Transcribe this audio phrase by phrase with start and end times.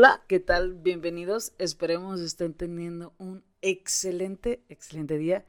[0.00, 0.74] Hola, ¿qué tal?
[0.74, 1.54] Bienvenidos.
[1.58, 5.44] Esperemos estén teniendo un excelente, excelente día.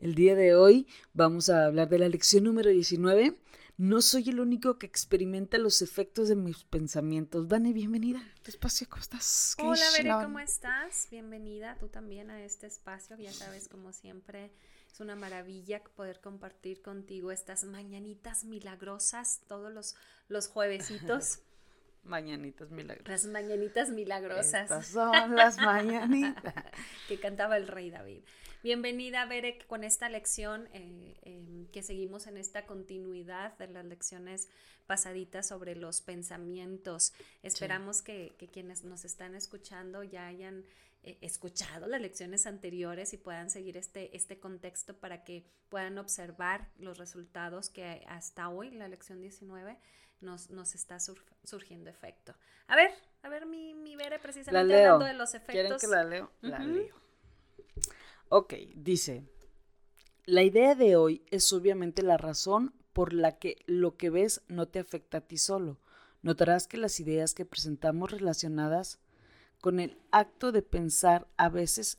[0.00, 3.38] El día de hoy vamos a hablar de la lección número 19.
[3.76, 7.46] No soy el único que experimenta los efectos de mis pensamientos.
[7.46, 8.20] Vane, bienvenida.
[8.42, 8.88] ¿Tu espacio?
[8.90, 9.54] ¿Cómo estás?
[9.62, 11.06] Hola, Bere, ¿cómo estás?
[11.12, 13.16] Bienvenida tú también a este espacio.
[13.16, 14.50] Ya sabes, como siempre,
[14.92, 19.94] es una maravilla poder compartir contigo estas mañanitas milagrosas todos los,
[20.26, 21.42] los juevesitos.
[22.04, 23.08] Mañanitas milagrosas.
[23.08, 24.62] Las mañanitas milagrosas.
[24.70, 26.54] Estas son las mañanitas.
[27.08, 28.20] que cantaba el rey David.
[28.64, 34.48] Bienvenida, Berek, con esta lección eh, em, que seguimos en esta continuidad de las lecciones
[34.86, 37.12] pasaditas sobre los pensamientos.
[37.42, 40.64] Esperamos que, quienes nos están escuchando ya hayan
[41.02, 46.70] eh, escuchado las lecciones anteriores y puedan seguir este, este contexto para que puedan observar
[46.78, 49.76] los resultados que hasta hoy, la lección 19,
[50.20, 50.98] nos, nos está
[51.44, 52.34] surgiendo efecto.
[52.66, 52.90] A ver,
[53.22, 55.54] a ver, mi, mi Bere, precisamente hablando de los efectos.
[55.54, 56.30] ¿Quieren que la leo?
[56.40, 56.94] La leo.
[58.28, 59.24] Ok, dice,
[60.24, 64.68] la idea de hoy es obviamente la razón por la que lo que ves no
[64.68, 65.78] te afecta a ti solo.
[66.22, 68.98] Notarás que las ideas que presentamos relacionadas
[69.60, 71.98] con el acto de pensar a veces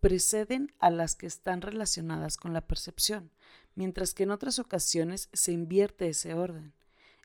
[0.00, 3.30] preceden a las que están relacionadas con la percepción,
[3.74, 6.72] mientras que en otras ocasiones se invierte ese orden.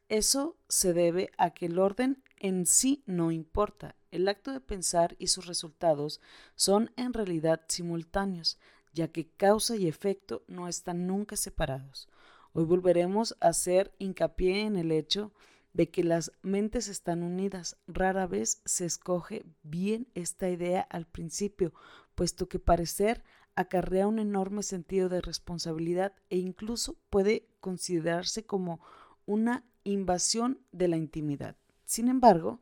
[0.07, 3.95] Eso se debe a que el orden en sí no importa.
[4.11, 6.21] El acto de pensar y sus resultados
[6.55, 8.59] son en realidad simultáneos,
[8.93, 12.07] ya que causa y efecto no están nunca separados.
[12.53, 15.33] Hoy volveremos a hacer hincapié en el hecho
[15.73, 17.75] de que las mentes están unidas.
[17.87, 21.73] Rara vez se escoge bien esta idea al principio,
[22.13, 23.23] puesto que parecer
[23.55, 28.79] acarrea un enorme sentido de responsabilidad e incluso puede considerarse como
[29.25, 31.55] una invasión de la intimidad.
[31.85, 32.59] Sin embargo,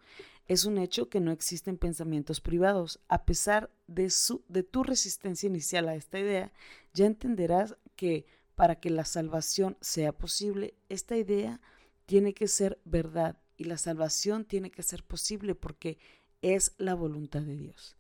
[0.48, 3.00] es un hecho que no existen pensamientos privados.
[3.08, 6.52] A pesar de, su, de tu resistencia inicial a esta idea,
[6.94, 8.26] ya entenderás que
[8.56, 11.60] para que la salvación sea posible, esta idea
[12.06, 15.98] tiene que ser verdad y la salvación tiene que ser posible porque
[16.42, 17.96] es la voluntad de Dios.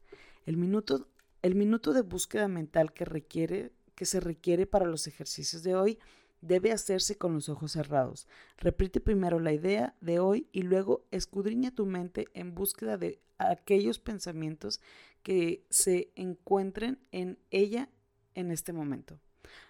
[0.45, 1.07] El minuto,
[1.41, 5.99] el minuto de búsqueda mental que, requiere, que se requiere para los ejercicios de hoy
[6.43, 8.27] debe hacerse con los ojos cerrados.
[8.57, 13.99] Repite primero la idea de hoy y luego escudriña tu mente en búsqueda de aquellos
[13.99, 14.81] pensamientos
[15.23, 17.89] que se encuentren en ella
[18.35, 19.19] en este momento.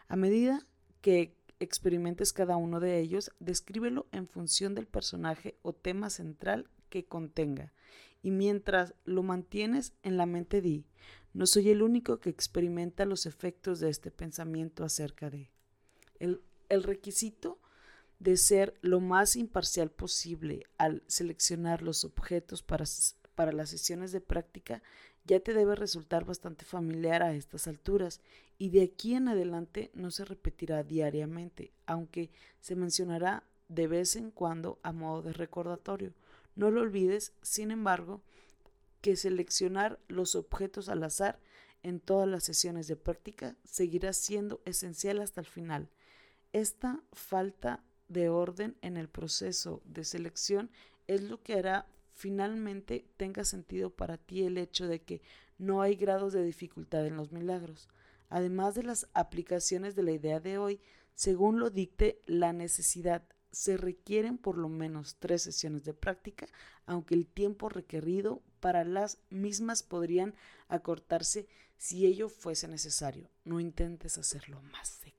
[0.08, 0.66] A medida
[1.02, 7.06] que experimentes cada uno de ellos, descríbelo en función del personaje o tema central que
[7.06, 7.72] contenga.
[8.24, 10.86] Y mientras lo mantienes en la mente, di,
[11.34, 15.52] no soy el único que experimenta los efectos de este pensamiento acerca de.
[16.20, 17.60] El el requisito
[18.20, 22.86] de ser lo más imparcial posible al seleccionar los objetos para,
[23.36, 24.82] para las sesiones de práctica
[25.26, 28.22] ya te debe resultar bastante familiar a estas alturas
[28.58, 32.30] y de aquí en adelante no se repetirá diariamente, aunque
[32.60, 36.14] se mencionará de vez en cuando a modo de recordatorio.
[36.56, 38.22] No lo olvides, sin embargo,
[39.02, 41.40] que seleccionar los objetos al azar
[41.82, 45.90] en todas las sesiones de práctica seguirá siendo esencial hasta el final.
[46.54, 50.70] Esta falta de orden en el proceso de selección
[51.08, 55.24] es lo que hará finalmente tenga sentido para ti el hecho de que
[55.58, 57.90] no hay grados de dificultad en los milagros.
[58.30, 60.80] Además de las aplicaciones de la idea de hoy,
[61.16, 66.46] según lo dicte la necesidad, se requieren por lo menos tres sesiones de práctica,
[66.86, 70.36] aunque el tiempo requerido para las mismas podrían
[70.68, 71.48] acortarse
[71.78, 73.32] si ello fuese necesario.
[73.44, 75.14] No intentes hacerlo más de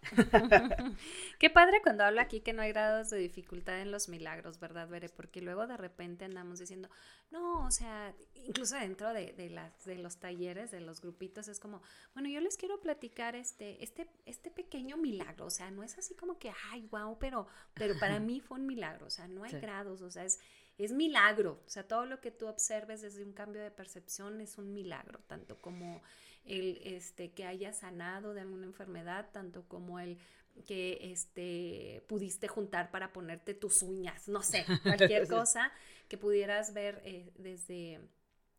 [1.38, 4.88] Qué padre cuando habla aquí que no hay grados de dificultad en los milagros, ¿verdad,
[4.88, 5.08] Bere?
[5.08, 6.88] Porque luego de repente andamos diciendo,
[7.30, 11.60] no, o sea, incluso dentro de, de, las, de los talleres, de los grupitos, es
[11.60, 11.82] como,
[12.14, 16.14] bueno, yo les quiero platicar este, este, este pequeño milagro, o sea, no es así
[16.14, 19.52] como que, ay, wow, pero, pero para mí fue un milagro, o sea, no hay
[19.60, 20.38] grados, o sea, es
[20.78, 21.60] es milagro.
[21.66, 25.18] O sea, todo lo que tú observes desde un cambio de percepción es un milagro,
[25.26, 26.00] tanto como
[26.48, 30.18] el este, que hayas sanado de alguna enfermedad, tanto como el
[30.66, 35.72] que este, pudiste juntar para ponerte tus uñas, no sé, cualquier cosa
[36.08, 38.00] que pudieras ver eh, desde,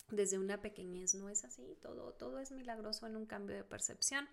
[0.09, 1.15] desde una pequeñez.
[1.15, 4.27] No es así, todo, todo es milagroso en un cambio de percepción.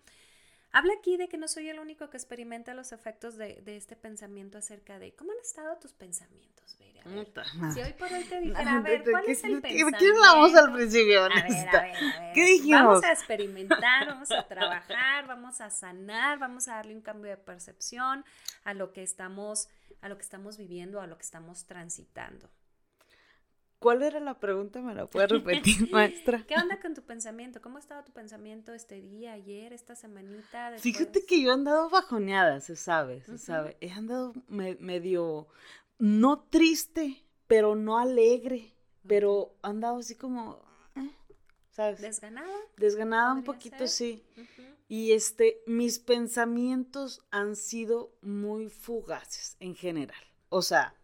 [0.71, 4.57] Habla aquí de que no soy el único que experimenta los efectos de, este pensamiento
[4.57, 7.03] acerca de cómo han estado tus pensamientos, Vera.
[7.73, 9.97] si hoy por hoy te dijera, a ver, ¿cuál es el pensamiento?
[9.97, 11.23] ¿Qué hablamos al principio?
[11.23, 12.33] A ver, a ver, a ver.
[12.33, 12.83] ¿Qué dijimos?
[12.83, 17.37] Vamos a experimentar, vamos a trabajar, vamos a sanar, vamos a darle un cambio de
[17.37, 18.25] percepción
[18.63, 19.69] a lo que estamos,
[20.01, 22.49] a lo que estamos viviendo, a lo que estamos transitando.
[23.79, 24.81] ¿Cuál era la pregunta?
[24.81, 26.43] ¿Me la puedes repetir, maestra?
[26.47, 27.61] ¿Qué onda con tu pensamiento?
[27.61, 30.73] ¿Cómo ha estado tu pensamiento este día, ayer, esta semanita?
[30.79, 33.77] Fíjate que yo he andado bajoneada, se sabe, se sabe.
[33.79, 35.47] He andado medio,
[35.99, 38.73] no triste, pero no alegre,
[39.05, 40.59] pero he andado así como,
[40.95, 41.11] eh,
[41.69, 42.01] ¿sabes?
[42.01, 42.57] ¿Desganada?
[42.77, 44.23] Desganada un poquito, sí.
[44.87, 50.23] Y este, mis pensamientos han sido muy fugaces en general.
[50.49, 50.95] O sea,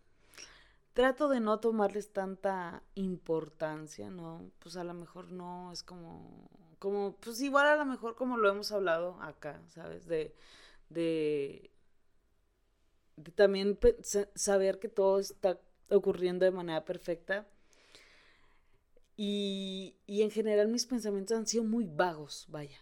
[0.94, 4.52] trato de no tomarles tanta importancia, ¿no?
[4.60, 6.50] Pues a lo mejor no es como,
[6.80, 10.06] como, pues igual a lo mejor como lo hemos hablado acá, ¿sabes?
[10.08, 10.36] De,
[10.90, 11.72] de,
[13.36, 13.78] también
[14.36, 15.60] saber que todo está
[15.90, 17.48] ocurriendo de manera perfecta.
[19.16, 22.80] Y, y en general mis pensamientos han sido muy vagos, vaya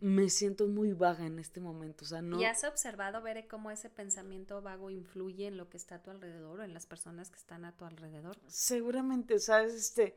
[0.00, 2.04] me siento muy vaga en este momento.
[2.04, 2.40] O sea, no.
[2.40, 6.10] ¿Y has observado, ver cómo ese pensamiento vago influye en lo que está a tu
[6.10, 8.38] alrededor o en las personas que están a tu alrededor?
[8.46, 9.74] Seguramente, ¿sabes?
[9.74, 10.16] Este.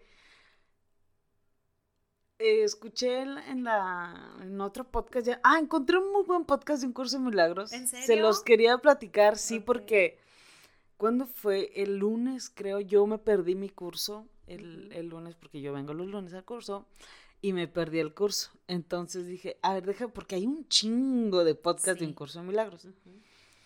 [2.40, 5.42] Eh, escuché en, la en otro podcast ya.
[5.44, 7.74] Ah, encontré un muy buen podcast de un curso de milagros.
[7.74, 8.06] ¿En serio?
[8.06, 10.18] Se los quería platicar, sí, porque.
[10.98, 11.72] ¿Cuándo fue?
[11.76, 12.82] El lunes, creo.
[12.82, 16.86] Yo me perdí mi curso el, el lunes, porque yo vengo los lunes al curso
[17.42, 18.52] y me perdí el curso.
[18.68, 22.48] Entonces dije, a ver, deja, porque hay un chingo de podcast de un curso de
[22.48, 22.88] milagros.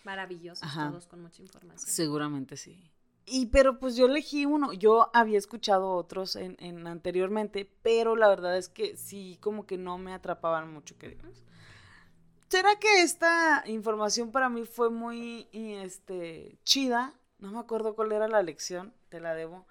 [0.04, 1.90] Maravillosos, todos con mucha información.
[1.90, 2.90] Seguramente sí.
[3.26, 8.28] Y pero pues yo elegí uno, yo había escuchado otros en, en anteriormente, pero la
[8.28, 11.16] verdad es que sí, como que no me atrapaban mucho, que
[12.48, 17.14] ¿Será que esta información para mí fue muy este, chida?
[17.38, 19.66] No me acuerdo cuál era la lección, te la debo.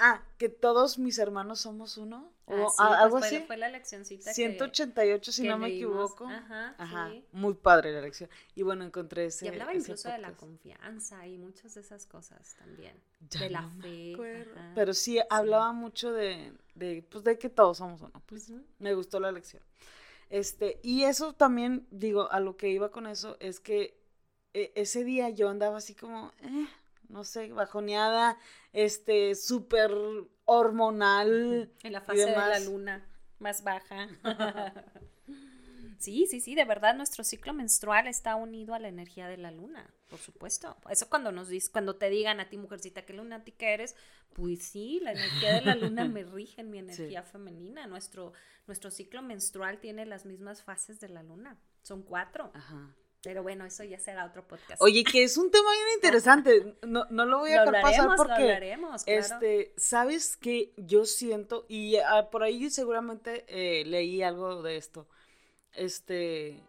[0.00, 2.32] Ah, que todos mis hermanos somos uno.
[2.50, 3.38] O ah, pues algo así.
[3.40, 6.26] Fue la leccioncita 188, si no me equivoco.
[6.26, 7.12] Ajá, Ajá.
[7.32, 8.30] Muy padre la lección.
[8.54, 9.44] Y bueno, encontré ese.
[9.44, 12.94] Y hablaba incluso de la confianza y muchas de esas cosas también.
[13.20, 14.16] de la fe.
[14.74, 18.22] Pero sí, hablaba mucho de, de, pues, de que todos somos uno.
[18.26, 19.62] Pues me gustó la lección.
[20.30, 23.98] Este, y eso también, digo, a lo que iba con eso es que
[24.54, 26.66] e, ese día yo andaba así como, eh,
[27.08, 28.38] no sé, bajoneada,
[28.72, 29.90] este, súper
[30.44, 31.72] hormonal.
[31.82, 33.08] En la fase de la luna
[33.38, 34.08] más baja.
[35.98, 39.50] sí, sí, sí, de verdad nuestro ciclo menstrual está unido a la energía de la
[39.50, 40.76] luna, por supuesto.
[40.90, 43.96] Eso cuando nos cuando te digan a ti, mujercita, qué lunática eres,
[44.32, 47.86] pues sí, la energía de la luna me rige en mi energía femenina.
[47.86, 48.32] Nuestro,
[48.66, 51.58] nuestro ciclo menstrual tiene las mismas fases de la luna.
[51.82, 52.50] Son cuatro.
[52.54, 52.94] Ajá.
[53.22, 54.80] Pero bueno, eso ya será otro podcast.
[54.80, 56.76] Oye, que es un tema bien interesante.
[56.86, 58.76] No, no lo voy a dejar pasar porque.
[59.06, 65.08] Este, sabes que yo siento, y ah, por ahí seguramente eh, leí algo de esto.
[65.72, 66.62] Este.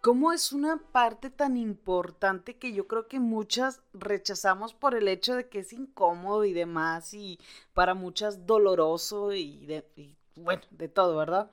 [0.00, 5.34] ¿Cómo es una parte tan importante que yo creo que muchas rechazamos por el hecho
[5.34, 7.40] de que es incómodo y demás, y
[7.74, 11.50] para muchas doloroso y, de, y bueno, de todo, ¿verdad?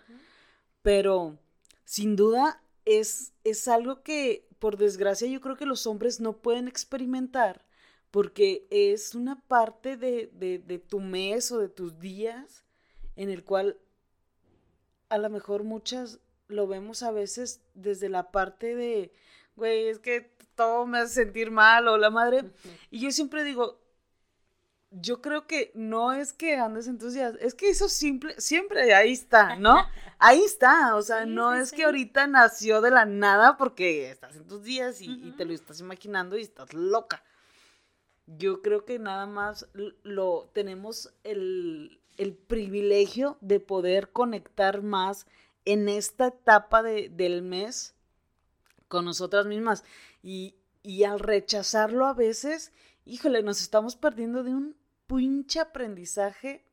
[0.83, 1.39] Pero
[1.85, 6.67] sin duda es, es algo que, por desgracia, yo creo que los hombres no pueden
[6.67, 7.65] experimentar
[8.11, 12.63] porque es una parte de, de, de, tu mes o de tus días
[13.17, 13.77] en el cual
[15.09, 19.11] a lo mejor muchas lo vemos a veces desde la parte de,
[19.57, 22.43] güey, es que todo me hace sentir mal o la madre.
[22.89, 23.81] Y yo siempre digo,
[25.01, 28.93] yo creo que no es que andes en tus días, es que eso simple, siempre
[28.93, 29.75] ahí está, ¿no?
[30.17, 34.47] Ahí está, o sea, no es que ahorita nació de la nada porque estás en
[34.47, 37.21] tus días y, te lo estás imaginando y estás loca.
[38.25, 41.99] Yo creo que nada más lo tenemos el,
[42.47, 45.27] privilegio de poder conectar más
[45.65, 47.93] en esta etapa del mes
[48.87, 49.83] con nosotras mismas.
[50.23, 52.71] Y, y al rechazarlo a veces,
[53.03, 56.65] híjole, nos estamos perdiendo de un pinche aprendizaje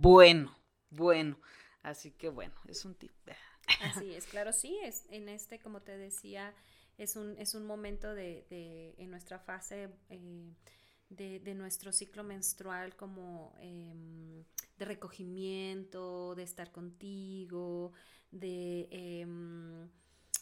[0.00, 0.56] bueno,
[0.90, 1.38] bueno.
[1.82, 3.12] Así que bueno, es un tip.
[3.82, 6.54] Así es, claro, sí, es en este, como te decía,
[6.98, 10.52] es un, es un momento de, de en nuestra fase eh,
[11.08, 14.44] de, de, nuestro ciclo menstrual como em,
[14.78, 17.92] de recogimiento, de estar contigo,
[18.30, 19.88] de, em,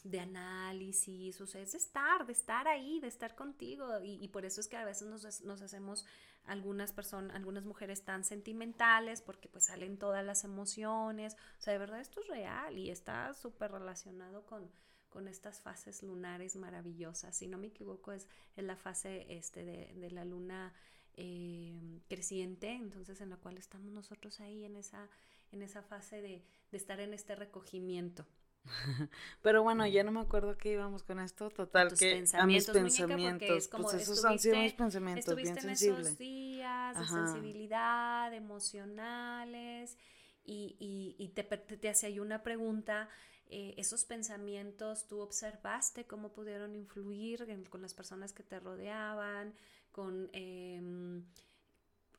[0.05, 4.01] de análisis, o sea, es de estar, de estar ahí, de estar contigo.
[4.03, 6.07] Y, y por eso es que a veces nos, nos, hacemos
[6.49, 11.37] algunas personas, algunas mujeres tan sentimentales, porque pues salen todas las emociones.
[11.59, 14.71] O sea, de verdad esto es real y está súper relacionado con,
[15.09, 17.37] con estas fases lunares maravillosas.
[17.37, 18.27] Si no me equivoco, es,
[18.57, 20.73] es la fase este, de, de la luna
[21.15, 25.09] eh, creciente, entonces en la cual estamos nosotros ahí en esa,
[25.53, 28.25] en esa fase de, de estar en este recogimiento.
[29.43, 31.51] Pero bueno, ya no me acuerdo que íbamos con esto.
[31.51, 33.69] Total, que a mis pensamientos.
[33.69, 36.07] pues esos han sido mis pensamientos bien sensibles.
[36.07, 39.97] esos días de sensibilidad, emocionales,
[40.45, 43.09] y, y, y te, te, hace ahí una pregunta.
[43.51, 49.55] Eh, esos pensamientos, tú observaste cómo pudieron influir con las personas que te rodeaban,
[49.93, 50.31] con.
[50.33, 51.23] Eh,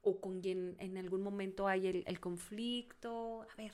[0.02, 3.46] o con quien en algún momento hay el, el conflicto.
[3.52, 3.74] A ver,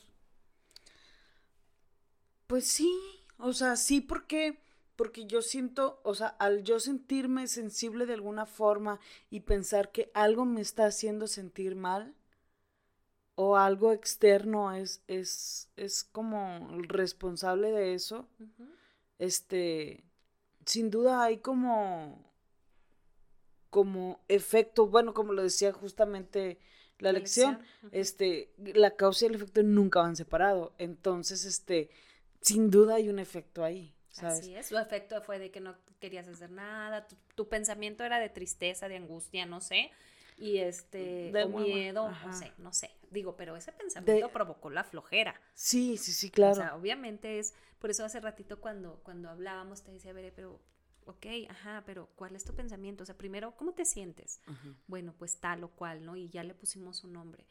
[2.55, 2.97] pues sí,
[3.37, 4.61] o sea, sí porque
[4.95, 10.09] porque yo siento, o sea, al yo sentirme sensible de alguna forma y pensar que
[10.13, 12.15] algo me está haciendo sentir mal
[13.35, 18.29] o algo externo es es es como responsable de eso.
[19.19, 20.05] Este
[20.65, 22.23] sin duda hay como
[23.69, 26.57] como efecto, bueno, como lo decía justamente
[26.99, 27.59] la, lección,
[27.91, 30.71] este la causa y el efecto nunca van separados.
[30.77, 31.89] Entonces, este
[32.45, 33.95] sin duda hay un efecto ahí.
[34.11, 34.39] ¿sabes?
[34.39, 38.29] Así es, su efecto fue de que no querías hacer nada, tu, pensamiento era de
[38.29, 39.91] tristeza, de angustia, no sé,
[40.37, 45.39] y este, de miedo, no sé, no sé, digo, pero ese pensamiento provocó la flojera.
[45.53, 46.53] Sí, sí, sí, claro.
[46.53, 50.61] O sea, obviamente es, por eso hace ratito cuando, cuando hablábamos te decía, ver, pero
[51.05, 53.03] ok, ajá, pero ¿cuál es tu pensamiento?
[53.03, 54.39] O sea, primero, ¿cómo te sientes?
[54.87, 56.15] Bueno, pues tal o cual, ¿no?
[56.15, 57.45] Y ya le pusimos un nombre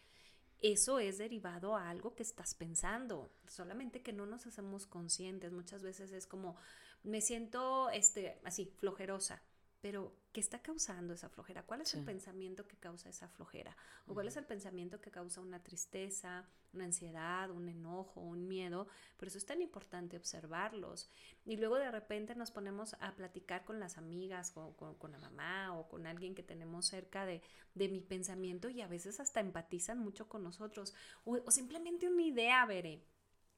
[0.64, 5.52] eso es derivado a algo que estás pensando, solamente que no nos hacemos conscientes.
[5.52, 6.56] Muchas veces es como,
[7.02, 9.42] me siento este, así, flojerosa,
[9.82, 11.62] pero ¿qué está causando esa flojera?
[11.62, 13.76] ¿Cuál es el pensamiento que causa esa flojera?
[14.08, 18.88] ¿O cuál es el pensamiento que causa una tristeza, una ansiedad, un enojo, un miedo?
[19.16, 21.08] Por eso es tan importante observarlos.
[21.46, 25.72] Y luego de repente nos ponemos a platicar con las amigas, con, con, la mamá
[25.78, 27.40] o con alguien que tenemos cerca de,
[27.76, 30.94] de, mi pensamiento y a veces hasta empatizan mucho con nosotros.
[31.24, 33.04] O, simplemente una idea, veré.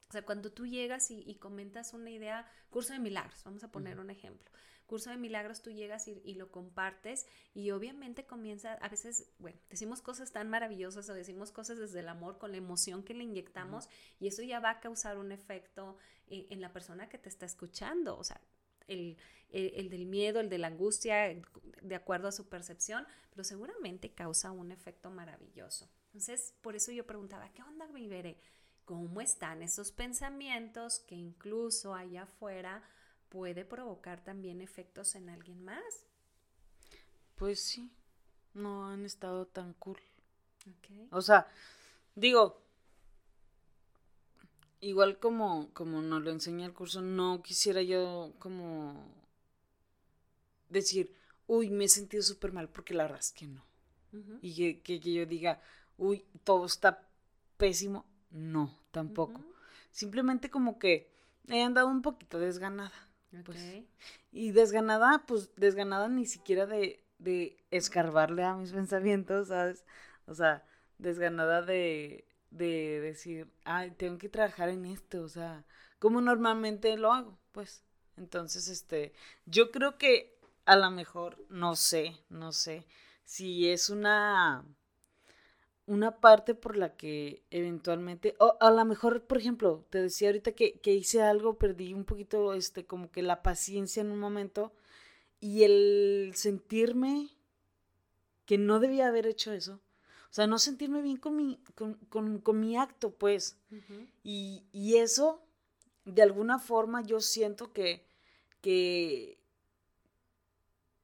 [0.09, 3.73] O sea, cuando tú llegas y, y, comentas una idea, curso de milagros, vamos a
[3.73, 4.51] poner un ejemplo.
[4.87, 10.01] Curso de milagros tú llegas y, lo compartes y obviamente comienza, a veces, bueno, decimos
[10.01, 13.89] cosas tan maravillosas o decimos cosas desde el amor con la emoción que le inyectamos
[14.21, 15.97] y eso ya va a causar un efecto
[16.29, 18.41] en, la persona que te está escuchando, o sea,
[18.87, 19.17] el,
[19.51, 21.35] el, del miedo, el de la angustia,
[21.83, 25.91] de acuerdo a su percepción, pero seguramente causa un efecto maravilloso.
[26.07, 28.07] Entonces, por eso yo preguntaba, ¿qué onda, mi
[28.87, 32.83] ¿Cómo están esos pensamientos que incluso allá afuera
[33.29, 36.07] puede provocar también efectos en alguien más.
[37.35, 37.91] Pues sí,
[38.55, 39.99] no han estado tan cool.
[41.11, 41.47] O sea,
[42.15, 42.63] digo,
[44.81, 49.07] igual como, como nos lo enseña el curso, no quisiera yo como
[50.69, 51.15] decir,
[51.47, 53.65] uy, me he sentido súper mal, porque la verdad es que no.
[54.41, 55.61] Y que, yo diga,
[55.99, 57.07] uy, todo está
[57.59, 58.07] pésimo.
[58.37, 59.41] No, tampoco.
[59.91, 61.11] Simplemente como que
[61.49, 62.93] he andado un poquito desganada.
[63.45, 63.83] Pues,
[64.31, 69.87] y desganada, pues desganada ni siquiera de, de escarbarle a mis pensamientos, ¿sabes?
[70.27, 70.67] O sea,
[70.99, 75.65] desganada de, de decir, ay, tengo que trabajar en esto, o sea,
[75.99, 77.85] como normalmente lo hago, pues.
[78.19, 79.13] Entonces, este,
[79.47, 82.87] yo creo que a lo mejor, no sé, no sé,
[83.25, 84.65] si es una
[85.87, 90.53] una parte por la que eventualmente, o a lo mejor, por ejemplo, te decía ahorita
[90.53, 94.73] que, que, hice algo, perdí un poquito, este, como que la paciencia en un momento
[95.41, 97.31] y el sentirme
[98.47, 99.81] que no debía haber hecho eso,
[100.31, 103.57] o sea, no sentirme bien con mi, con, con, con mi acto, pues,
[104.25, 105.41] y, y, eso,
[106.05, 108.05] de alguna forma, yo siento que,
[108.61, 109.39] que,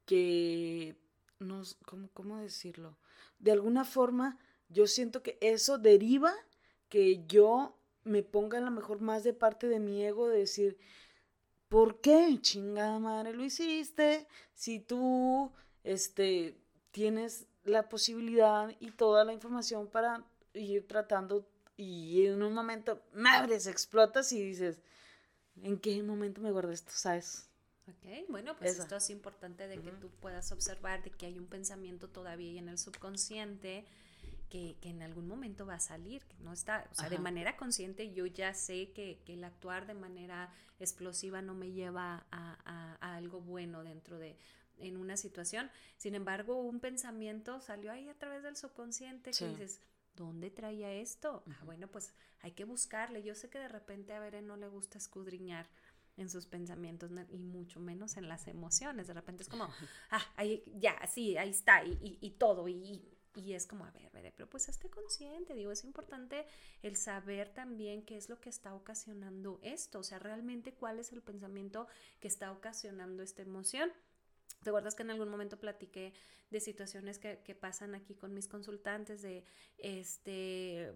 [0.06, 0.96] que,
[1.38, 2.98] no, ¿cómo, cómo decirlo?
[3.38, 4.38] De alguna forma,
[4.72, 6.34] yo siento que eso deriva
[6.88, 10.78] que yo me ponga a lo mejor más de parte de mi ego de decir,
[11.68, 14.26] ¿por qué chingada madre lo hiciste?
[14.54, 15.52] Si tú
[15.84, 16.56] este,
[16.90, 20.24] tienes la posibilidad y toda la información para
[20.54, 24.80] ir tratando y en un momento, madres, explotas y dices,
[25.62, 26.92] ¿en qué momento me guardé esto?
[26.94, 27.48] ¿Sabes?
[27.88, 31.46] Ok, bueno, pues esto es importante de que tú puedas observar de que hay un
[31.46, 33.84] pensamiento todavía en el subconsciente
[34.52, 38.12] que, en algún momento va a salir, que no está, o sea, de manera consciente
[38.12, 43.82] yo ya sé que, el actuar de manera explosiva no me lleva a, algo bueno
[43.82, 44.36] dentro de
[44.76, 45.70] en una situación.
[45.96, 49.80] Sin embargo, un pensamiento salió ahí a través del subconsciente que dices,
[50.16, 51.44] ¿dónde traía esto?
[51.48, 53.22] Ah, bueno, pues hay que buscarle.
[53.22, 55.70] Yo sé que de repente a Beren no le gusta escudriñar
[56.18, 59.06] en sus pensamientos y mucho menos en las emociones.
[59.06, 59.64] De repente es como,
[60.10, 64.10] ah, ahí, ya, sí, ahí está, y, y todo, y, y es como, a ver,
[64.36, 66.46] pero pues esté consciente, digo, es importante
[66.82, 71.12] el saber también qué es lo que está ocasionando esto, o sea, realmente cuál es
[71.12, 71.86] el pensamiento
[72.20, 73.90] que está ocasionando esta emoción.
[74.62, 76.12] ¿Te acuerdas que en algún momento platiqué
[76.50, 79.44] de situaciones que, que pasan aquí con mis consultantes de,
[79.78, 80.92] este,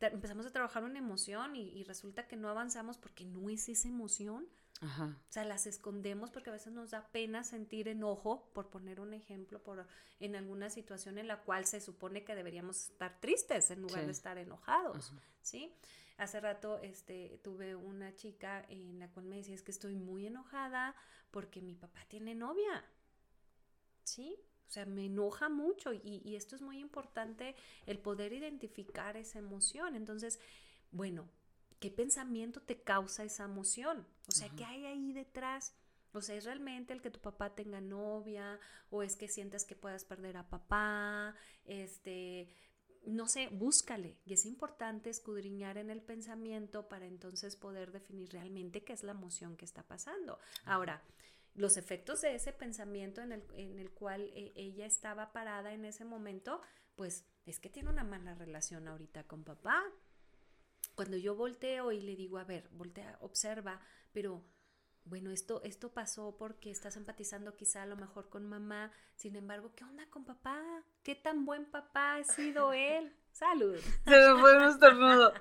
[0.00, 3.88] empezamos a trabajar una emoción y, y resulta que no avanzamos porque no es esa
[3.88, 4.48] emoción?
[4.80, 9.12] O sea, las escondemos porque a veces nos da pena sentir enojo, por poner un
[9.12, 9.86] ejemplo, por
[10.20, 14.12] en alguna situación en la cual se supone que deberíamos estar tristes en lugar de
[14.12, 15.74] estar enojados, ¿sí?
[16.16, 20.26] Hace rato este, tuve una chica en la cual me decía es que estoy muy
[20.26, 20.94] enojada
[21.30, 22.84] porque mi papá tiene novia,
[24.04, 24.36] ¿sí?
[24.68, 27.56] O sea, me enoja mucho y, y esto es muy importante,
[27.86, 29.96] el poder identificar esa emoción.
[29.96, 30.38] Entonces,
[30.90, 31.28] bueno,
[31.80, 34.06] ¿qué pensamiento te causa esa emoción?
[34.28, 35.74] O sea, ¿qué hay ahí detrás?
[36.12, 38.58] O sea, ¿es realmente el que tu papá tenga novia?
[38.90, 41.34] ¿O es que sientes que puedas perder a papá?
[41.64, 42.48] Este,
[43.04, 44.18] no sé, búscale.
[44.24, 49.12] Y es importante escudriñar en el pensamiento para entonces poder definir realmente qué es la
[49.12, 50.38] emoción que está pasando.
[50.64, 51.02] Ahora,
[51.54, 55.84] los efectos de ese pensamiento en el, en el cual eh, ella estaba parada en
[55.84, 56.60] ese momento,
[56.96, 59.84] pues es que tiene una mala relación ahorita con papá
[60.98, 63.80] cuando yo volteo y le digo, a ver, voltea, observa,
[64.12, 64.42] pero
[65.04, 69.70] bueno, esto, esto pasó porque estás empatizando quizá a lo mejor con mamá, sin embargo,
[69.76, 70.60] ¿qué onda con papá?
[71.04, 73.14] ¿Qué tan buen papá ha sido él?
[73.38, 73.76] Salud.
[74.04, 75.32] Se me fue un estornudo.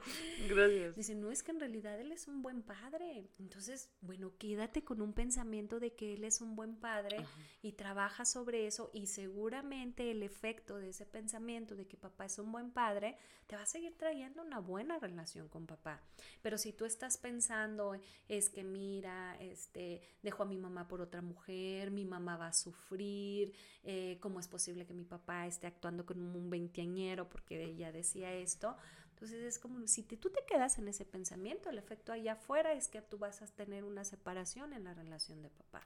[0.47, 0.95] Gracias.
[0.95, 3.31] Dice, no es que en realidad él es un buen padre.
[3.39, 7.25] Entonces, bueno, quédate con un pensamiento de que él es un buen padre
[7.63, 12.37] y trabaja sobre eso y seguramente el efecto de ese pensamiento de que papá es
[12.37, 16.01] un buen padre te va a seguir trayendo una buena relación con papá.
[16.41, 17.93] Pero si tú estás pensando,
[18.27, 22.53] es que mira, este, dejo a mi mamá por otra mujer, mi mamá va a
[22.53, 27.86] sufrir, eh, ¿cómo es posible que mi papá esté actuando como un veinteañero porque ella
[27.91, 28.75] decía esto?
[29.17, 32.87] Entonces es como si tú te quedas en ese pensamiento, el efecto allá afuera es
[32.87, 35.81] que tú vas a tener una separación en la relación de papá.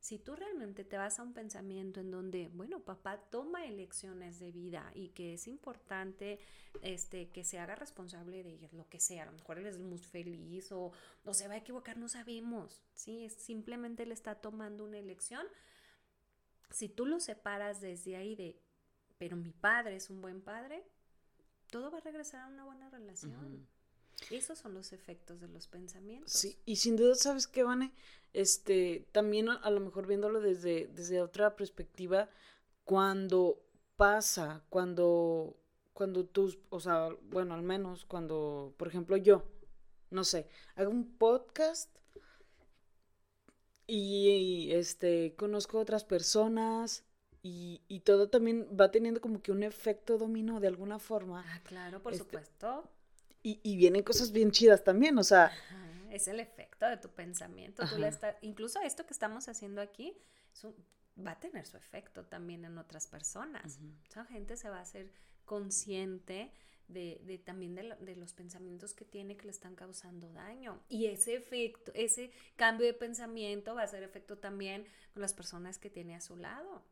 [0.00, 4.50] Si tú realmente te vas a un pensamiento en donde, bueno, papá toma elecciones de
[4.50, 6.40] vida y que es importante
[6.82, 9.98] este, que se haga responsable de lo que sea, a lo mejor él es muy
[9.98, 10.92] feliz o,
[11.24, 13.28] o se va a equivocar, no sabemos, ¿sí?
[13.30, 15.46] Simplemente él está tomando una elección.
[16.70, 18.60] Si tú lo separas desde ahí de,
[19.16, 20.84] pero mi padre es un buen padre,
[21.70, 23.66] todo va a regresar a una buena relación.
[24.30, 26.32] Esos son los efectos de los pensamientos.
[26.32, 27.92] Sí, y sin duda, ¿sabes qué, Vane?
[28.32, 32.28] Este, también a, lo mejor viéndolo desde, desde otra perspectiva,
[32.84, 33.62] cuando
[33.96, 35.56] pasa, cuando,
[35.92, 39.44] cuando tú, o sea, bueno, al menos cuando, por ejemplo, yo,
[40.10, 41.90] no sé, hago un podcast
[43.86, 47.04] y, este, conozco otras personas
[47.48, 51.44] y, y, todo también va teniendo como que un efecto dominó de alguna forma.
[51.46, 52.90] Ah, claro, por este, supuesto.
[53.42, 55.50] Y, y, vienen cosas bien chidas también, o sea.
[56.10, 57.84] es el efecto de tu pensamiento.
[57.88, 60.16] Tú le está, incluso esto que estamos haciendo aquí
[61.24, 63.78] va a tener su efecto también en otras personas.
[64.08, 65.10] Esa gente se va a hacer
[65.44, 66.52] consciente
[66.88, 70.80] de, de también de, de, los pensamientos que tiene que le están causando daño.
[70.88, 75.78] Y ese efecto, ese cambio de pensamiento va a ser efecto también con las personas
[75.78, 76.82] que tiene a su lado.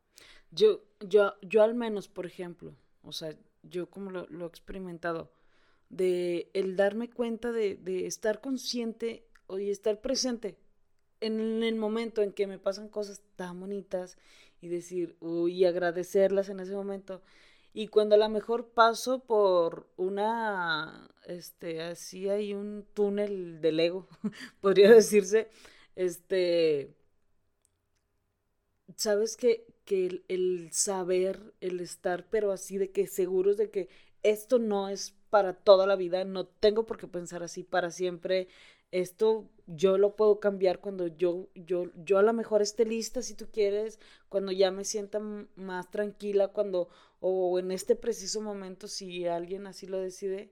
[0.51, 5.31] Yo, yo, yo al menos, por ejemplo, o sea, yo como lo, lo he experimentado,
[5.89, 10.57] de el darme cuenta de, estar consciente y estar presente
[11.21, 14.17] en el momento en que me pasan cosas tan bonitas
[14.61, 17.21] y decir, uy, agradecerlas en ese momento.
[17.77, 24.07] Y cuando a lo mejor paso por una, este, así hay un túnel del ego,
[24.61, 25.47] podría decirse,
[25.95, 26.95] este,
[28.95, 33.89] sabes que, que el, el, saber, el estar, pero así de que seguros de que
[34.23, 38.47] esto no es para toda la vida, no tengo por qué pensar así para siempre.
[38.91, 43.35] Esto yo lo puedo cambiar cuando yo, yo, yo a lo mejor esté lista, si
[43.35, 43.99] tú quieres,
[44.29, 49.85] cuando ya me sienta más tranquila, cuando, o en este preciso momento, si alguien así
[49.85, 50.51] lo decide,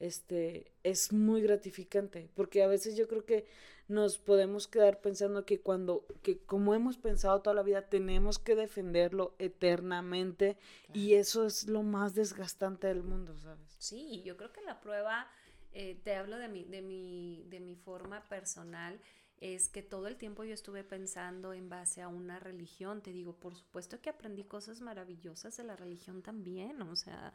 [0.00, 3.46] este, es muy gratificante, porque a veces yo creo que
[3.86, 8.54] nos podemos quedar pensando que cuando, que como hemos pensado toda la vida, tenemos que
[8.54, 10.56] defenderlo eternamente
[10.92, 13.76] y eso es lo más desgastante del mundo, ¿sabes?
[13.78, 15.28] Sí, yo creo que la prueba,
[15.74, 19.00] eh, te hablo de mi, de, mi, de mi forma personal,
[19.38, 23.02] es que todo el tiempo yo estuve pensando en base a una religión.
[23.02, 27.32] Te digo, por supuesto que aprendí cosas maravillosas de la religión también, o sea,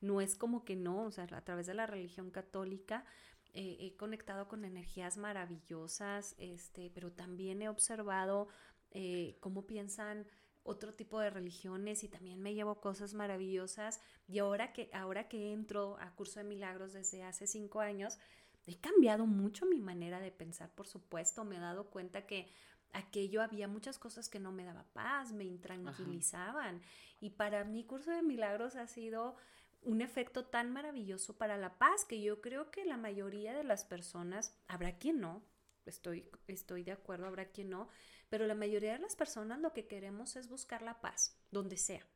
[0.00, 3.04] no es como que no, o sea, a través de la religión católica
[3.52, 8.48] eh, he conectado con energías maravillosas, este, pero también he observado
[8.92, 10.26] eh, cómo piensan
[10.62, 14.00] otro tipo de religiones y también me llevo cosas maravillosas.
[14.28, 18.18] Y ahora que, ahora que entro a Curso de Milagros desde hace cinco años,
[18.66, 21.44] he cambiado mucho mi manera de pensar, por supuesto.
[21.44, 22.48] Me he dado cuenta que
[22.92, 26.82] aquello había muchas cosas que no me daba paz, me intranquilizaban.
[27.20, 29.36] Y para mí Curso de Milagros ha sido
[29.82, 33.84] un efecto tan maravilloso para la paz que yo creo que la mayoría de las
[33.84, 35.42] personas, habrá quien no,
[35.86, 37.88] estoy, estoy de acuerdo, habrá quien no,
[38.30, 42.06] pero la mayoría de las personas lo que queremos es buscar la paz, donde sea.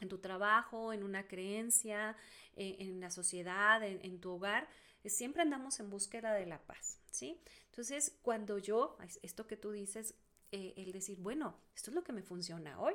[0.00, 2.16] En tu trabajo, en una creencia,
[2.56, 4.68] eh, en, la sociedad, en, tu hogar,
[5.04, 7.42] siempre andamos en búsqueda de la paz, ¿sí?
[7.66, 10.14] Entonces, cuando yo, esto que tú dices,
[10.52, 12.94] eh, el decir, bueno, esto es lo que me funciona hoy,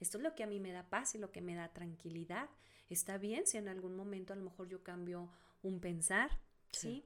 [0.00, 2.48] esto es lo que a mí me da paz y lo que me da tranquilidad,
[2.88, 5.30] está bien si en algún momento a lo mejor yo cambio
[5.62, 6.30] un pensar,
[6.70, 7.04] ¿sí?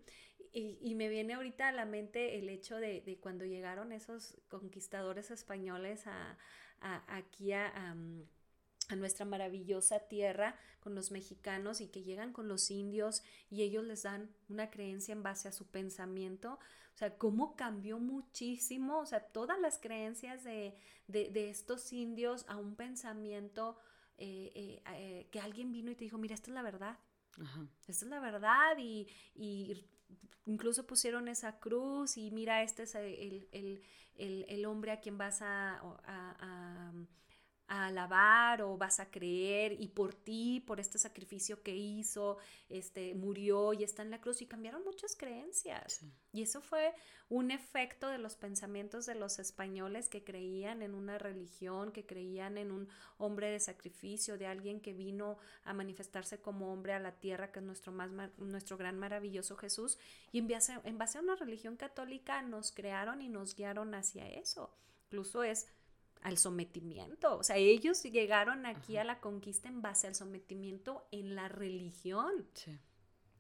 [0.53, 6.07] Y, me viene ahorita a la mente el hecho de, cuando llegaron esos conquistadores españoles
[6.07, 6.37] a,
[7.07, 7.95] aquí a,
[8.89, 13.85] a nuestra maravillosa tierra con los mexicanos y que llegan con los indios y ellos
[13.85, 16.59] les dan una creencia en base a su pensamiento.
[16.95, 20.75] O sea, cómo cambió muchísimo, o sea, todas las creencias de,
[21.07, 23.79] de estos indios a un pensamiento
[24.21, 26.99] eh, eh, eh, que alguien vino y te dijo, mira, esta es la verdad.
[27.87, 29.07] Esta es la verdad y,
[30.47, 36.93] incluso pusieron esa cruz y mira, este es el, hombre a quien vas a, a
[37.69, 42.39] alabar o vas a creer y por ti, por este sacrificio que hizo,
[42.71, 46.01] este murió y está en la cruz y cambiaron muchas creencias.
[46.33, 46.95] Y eso fue
[47.29, 52.57] un efecto de los pensamientos de los españoles que creían en una religión, que creían
[52.57, 57.13] en un hombre de sacrificio, de alguien que vino a manifestarse como hombre a la
[57.13, 59.99] tierra, que es nuestro más nuestro gran maravilloso Jesús,
[60.33, 64.27] y en base, en base a una religión católica nos crearon y nos guiaron hacia
[64.27, 64.75] eso.
[65.11, 65.67] Incluso es
[66.23, 67.37] al sometimiento.
[67.37, 72.47] O sea, ellos llegaron aquí a la conquista en base al sometimiento en la religión.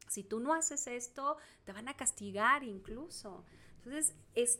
[0.08, 3.44] Si tú no haces esto, te van a castigar incluso.
[3.76, 4.58] Entonces, es,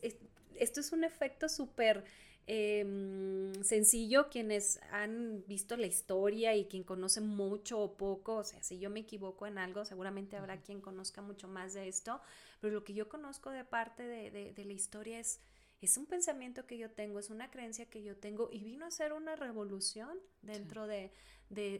[0.54, 2.04] esto es un efecto súper
[2.46, 4.28] em, sencillo.
[4.28, 8.90] Quienes han visto la historia y quien conoce mucho o poco, o sea, si yo
[8.90, 12.20] me equivoco en algo, seguramente habrá quien conozca mucho más de esto,
[12.60, 15.40] pero lo que yo conozco de parte de la historia es
[15.80, 18.90] es un pensamiento que yo tengo, es una creencia que yo tengo y vino a
[18.90, 21.12] ser una revolución dentro de,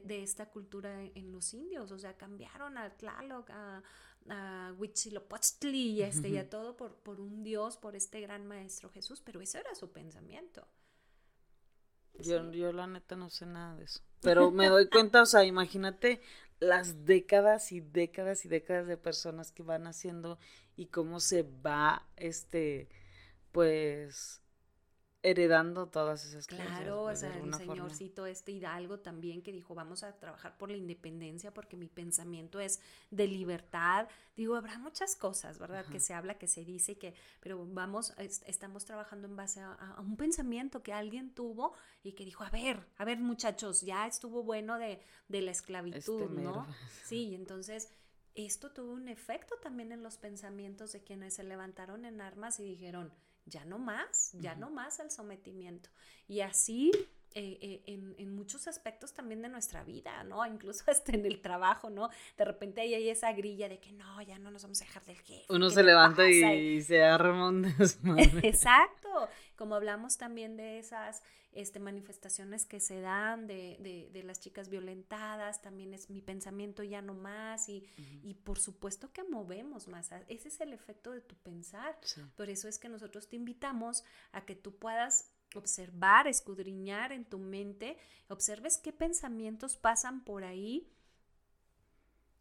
[0.09, 3.83] esta cultura en, los indios, o sea, cambiaron a Tlaloc, a,
[4.29, 8.89] a Huitzilopochtli y, este, y a todo por, por un dios, por este gran maestro
[8.91, 10.67] Jesús, pero ese era su pensamiento.
[12.21, 14.01] Yo, yo la neta no sé nada de eso.
[14.21, 16.21] Pero me doy cuenta, o sea, imagínate
[16.61, 20.39] las décadas y décadas y décadas de personas que van haciendo
[20.77, 22.89] y cómo se va este
[23.59, 24.41] pues
[25.25, 26.65] heredando todas esas cosas.
[26.65, 30.77] Claro, o sea, el señorcito este Hidalgo también que dijo, vamos a trabajar por la
[30.77, 32.79] independencia porque mi pensamiento es
[33.11, 34.07] de libertad.
[34.37, 35.85] Digo, habrá muchas cosas, ¿verdad?
[35.87, 38.15] Que se habla, que se dice, que, pero vamos,
[38.47, 41.73] estamos trabajando en base a, un pensamiento que alguien tuvo
[42.05, 46.23] y que dijo, a ver, a ver muchachos, ya estuvo bueno de, de la esclavitud,
[46.23, 46.65] este ¿no?
[47.07, 47.91] Sí, entonces
[48.47, 52.65] esto tuvo un efecto también en los pensamientos de quienes se levantaron en armas y
[52.65, 53.13] dijeron,
[53.49, 55.91] ya no más, ya no más el sometimiento.
[56.27, 56.93] Y así
[57.35, 60.45] eh, eh, en, muchos aspectos también de nuestra vida, ¿no?
[60.47, 62.09] Incluso hasta en el trabajo, ¿no?
[62.37, 65.05] De repente hay, hay esa grilla de que no, ya no nos vamos a dejar
[65.05, 65.45] del jefe.
[65.49, 67.65] Uno se levanta y, se arma un
[68.43, 69.29] Exacto.
[69.57, 75.61] Como hablamos también de esas este, manifestaciones que se dan de, de, las chicas violentadas,
[75.61, 77.85] también es mi pensamiento ya no más y,
[78.23, 80.11] y por supuesto que movemos más.
[80.29, 81.99] Ese es el efecto de tu pensar.
[82.37, 87.39] Por eso es que nosotros te invitamos a que tú puedas observar, escudriñar en tu
[87.39, 87.97] mente,
[88.29, 90.93] observes qué pensamientos pasan por ahí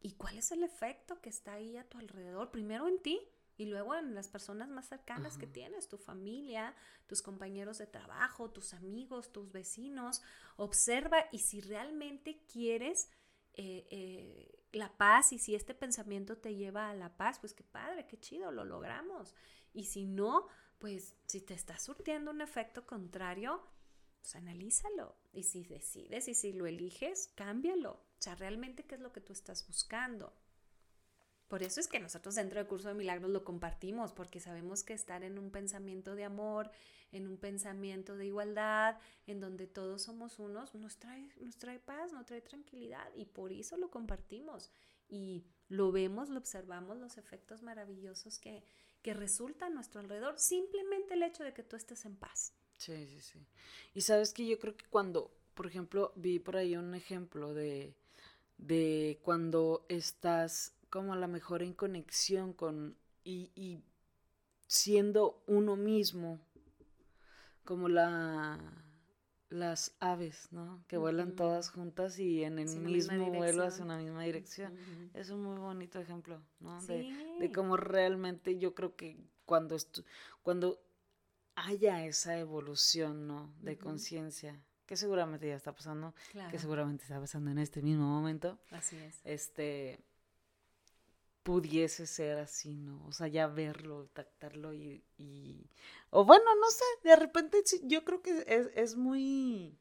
[0.02, 3.20] y cuál es el efecto que está ahí a tu alrededor, primero en ti
[3.58, 6.76] y luego en las personas más cercanas que tienes, tu familia,
[7.08, 10.22] tus compañeros de trabajo, tus amigos, tus vecinos.
[10.58, 13.10] Observa y si realmente quieres
[13.56, 17.63] eh, eh, la paz y si este pensamiento te lleva a la paz, pues qué
[17.63, 19.34] padre, qué chido, lo logramos.
[19.74, 20.46] Y si no,
[20.79, 23.61] pues si te está surtiendo un efecto contrario,
[24.19, 25.15] pues analízalo.
[25.33, 27.91] Y si decides y si lo eliges, cámbialo.
[27.91, 30.33] O sea, realmente qué es lo que tú estás buscando.
[31.47, 34.93] Por eso es que nosotros dentro del curso de milagros lo compartimos, porque sabemos que
[34.93, 36.71] estar en un pensamiento de amor,
[37.13, 42.11] en un pensamiento de igualdad, en donde todos somos unos, nos trae, nos trae paz,
[42.11, 44.71] nos trae tranquilidad y por eso lo compartimos.
[45.07, 48.65] Y lo vemos, lo observamos, los efectos maravillosos que,
[49.08, 52.52] que resultan a nuestro alrededor, simplemente el hecho de que tú estés en paz.
[52.76, 53.39] Sí, sí, sí.
[53.93, 57.96] Y sabes que yo creo que cuando, por ejemplo, vi por ahí un ejemplo de,
[58.58, 63.82] de cuando estás como a lo mejor en conexión con y
[64.67, 66.41] siendo uno mismo,
[67.63, 68.60] como la
[69.49, 70.83] las aves, ¿no?
[70.88, 74.77] Que vuelan todas juntas y en el mismo vuelo hacia una misma dirección.
[75.13, 76.81] Es un muy bonito ejemplo, ¿no?
[76.83, 79.77] De, de cómo realmente yo creo que cuando,
[80.43, 80.81] cuando
[81.55, 83.53] haya esa evolución, ¿no?
[83.62, 86.13] De conciencia, que seguramente ya está pasando,
[86.51, 88.60] que seguramente está pasando en este mismo momento.
[88.71, 89.19] Así es.
[89.23, 89.99] Este,
[91.47, 93.01] pudiese ser así, ¿no?
[93.07, 95.01] O sea, ya verlo, tactarlo y,
[96.10, 99.79] O bueno, no sé, de repente yo creo que es, es muy...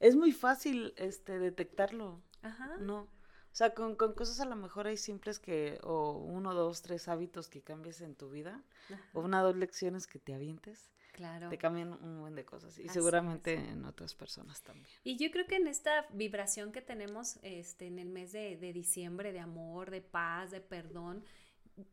[0.00, 2.78] Es muy fácil este detectarlo, Ajá.
[2.78, 3.00] ¿no?
[3.00, 3.08] O
[3.52, 7.48] sea, con, con, cosas a lo mejor hay simples que, o uno, dos, tres hábitos
[7.48, 8.62] que cambies en tu vida,
[9.12, 10.90] o una, dos lecciones que te avientes.
[11.16, 11.48] Claro.
[11.48, 14.86] Te cambian un buen de cosas y seguramente en otras personas también.
[15.02, 19.32] Y yo creo que en esta vibración que tenemos este, en el mes de, diciembre,
[19.32, 21.24] de amor, de paz, de perdón,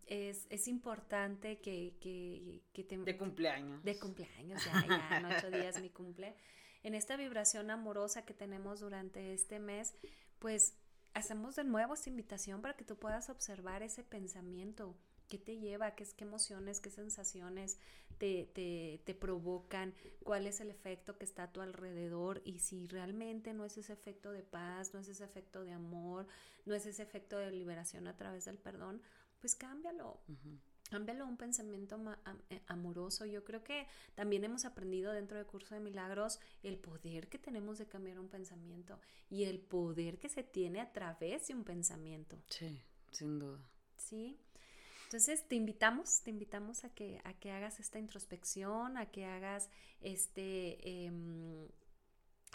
[0.07, 2.97] es, es importante que, que, que te...
[2.97, 3.81] De cumpleaños.
[3.81, 6.35] De cumpleaños, ya, ya, en ocho días mi cumple.
[6.83, 9.95] En esta vibración amorosa que tenemos durante este mes,
[10.39, 10.75] pues
[11.13, 15.95] hacemos de nuevo esta invitación para que tú puedas observar ese pensamiento, ¿Qué te lleva?
[15.95, 17.77] ¿Qué, qué emociones, qué sensaciones
[18.17, 19.93] te, te, te, provocan?
[20.23, 22.41] ¿Cuál es el efecto que está a tu alrededor?
[22.45, 26.27] Y si realmente no es ese efecto de paz, no es ese efecto de amor,
[26.65, 29.01] no es ese efecto de liberación a través del perdón,
[29.39, 30.21] pues cámbialo.
[30.89, 31.99] Cámbialo a un pensamiento
[32.49, 33.25] eh, amoroso.
[33.25, 37.79] Yo creo que también hemos aprendido dentro del curso de milagros el poder que tenemos
[37.79, 42.37] de cambiar un pensamiento y el poder que se tiene a través de un pensamiento.
[42.47, 42.79] Sí,
[43.11, 43.67] sin duda.
[43.97, 44.39] Sí.
[45.13, 49.69] Entonces te invitamos, te invitamos a que, a que hagas esta introspección, a que hagas
[50.01, 51.67] este, em,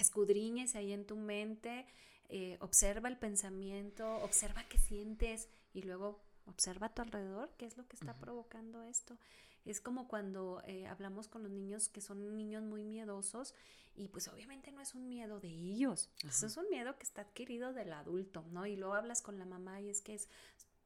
[0.00, 1.86] escudriñes ahí en tu mente,
[2.28, 7.76] eh, observa el pensamiento, observa qué sientes y luego observa a tu alrededor qué es
[7.76, 9.16] lo que está provocando esto.
[9.64, 13.54] Es como cuando eh, hablamos con los niños que son niños muy miedosos
[13.94, 17.72] y pues obviamente no es un miedo de ellos, es un miedo que está adquirido
[17.72, 18.66] del adulto, ¿no?
[18.66, 20.28] Y luego hablas con la mamá y es que es,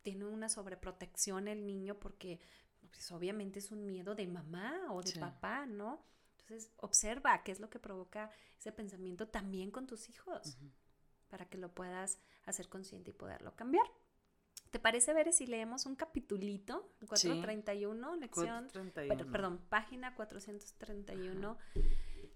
[0.03, 2.41] tiene una sobreprotección el niño porque
[2.91, 6.05] pues, obviamente es un miedo de mamá o de papá, ¿no?
[6.41, 10.59] Entonces, observa qué es lo que provoca ese pensamiento también con tus hijos
[11.29, 13.87] para que lo puedas hacer consciente y poderlo cambiar.
[14.71, 16.95] ¿Te parece, ver si leemos un capitulito?
[17.07, 18.69] 431, lección,
[19.31, 21.59] perdón, página 431,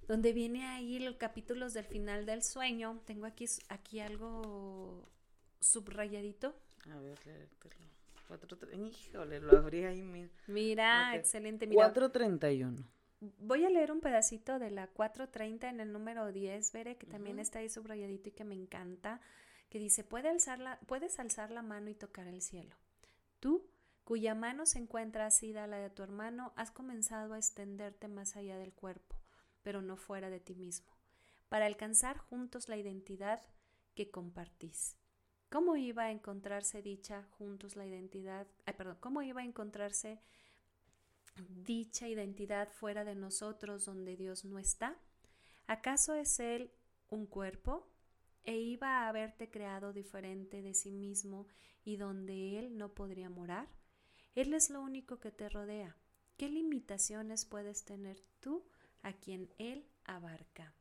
[0.07, 3.01] donde viene ahí los capítulos del final del sueño.
[3.07, 5.09] Tengo aquí, aquí algo
[5.61, 6.55] subrayadito
[6.91, 7.19] a ver,
[8.75, 10.37] Híjole, lo abrí ahí mismo.
[10.49, 11.67] Mira, excelente.
[11.67, 12.85] Mira, 431.
[13.39, 17.39] Voy a leer un pedacito de la 430 en el número 10, Veré, que también
[17.39, 19.21] está ahí subrayadito y que me encanta,
[19.71, 22.77] que dice, Puede alzar la, puedes alzar la mano y tocar el cielo.
[23.41, 23.71] Tú,
[24.05, 28.37] cuya mano se encuentra asida a la de tu hermano, has comenzado a extenderte más
[28.37, 29.17] allá del cuerpo,
[29.63, 30.93] pero no fuera de ti mismo,
[31.49, 33.41] para alcanzar juntos la identidad
[33.95, 34.97] que compartís.
[35.49, 38.47] ¿Cómo iba a encontrarse dicha juntos la identidad?
[38.65, 40.21] Ay, perdón, ¿cómo iba a encontrarse
[41.65, 44.97] dicha identidad fuera de nosotros donde Dios no está?
[45.67, 46.73] ¿Acaso es Él
[47.11, 47.89] un cuerpo?
[48.45, 51.47] ¿E iba a haberte creado diferente de sí mismo
[51.85, 53.69] y donde Él no podría morar?
[54.35, 55.97] Él es lo único que te rodea.
[56.37, 58.65] ¿Qué limitaciones puedes tener tú
[59.03, 60.75] a quien Él abarca?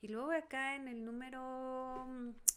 [0.00, 2.06] Y luego acá en el número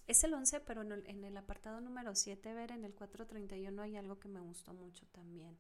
[0.07, 4.19] es el 11, pero en el, apartado número 7, ver, en el 431 hay algo
[4.19, 5.59] que me gustó mucho también.